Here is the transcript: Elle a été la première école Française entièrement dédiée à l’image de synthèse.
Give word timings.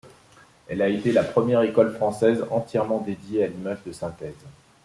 Elle 0.67 0.81
a 0.81 0.89
été 0.89 1.11
la 1.11 1.23
première 1.23 1.61
école 1.61 1.93
Française 1.93 2.43
entièrement 2.49 3.01
dédiée 3.01 3.43
à 3.43 3.47
l’image 3.49 3.83
de 3.85 3.91
synthèse. 3.91 4.43